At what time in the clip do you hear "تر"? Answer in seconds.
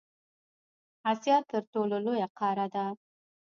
1.49-1.61